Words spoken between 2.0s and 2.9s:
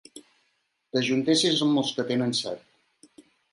tenen set.